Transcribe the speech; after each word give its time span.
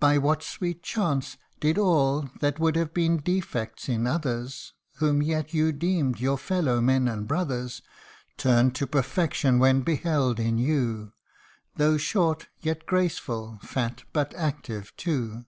By 0.00 0.16
what 0.16 0.42
sweet 0.42 0.82
chance 0.82 1.36
Did 1.60 1.76
all, 1.76 2.30
that 2.40 2.58
would 2.58 2.74
have 2.76 2.94
been 2.94 3.18
defects 3.18 3.86
in 3.86 4.06
others, 4.06 4.72
(Whom 4.94 5.20
yet 5.22 5.52
you 5.52 5.72
deemed 5.72 6.20
your 6.20 6.38
fellow 6.38 6.80
men 6.80 7.06
and 7.06 7.28
brothers,) 7.28 7.82
Turn 8.38 8.70
to 8.70 8.86
perfection 8.86 9.58
when 9.58 9.82
beheld 9.82 10.40
in 10.40 10.56
you; 10.56 11.12
Tho 11.76 11.90
1 11.90 11.98
short, 11.98 12.48
yet 12.62 12.86
graceful; 12.86 13.58
fat, 13.60 14.04
but 14.14 14.32
active 14.36 14.96
too 14.96 15.44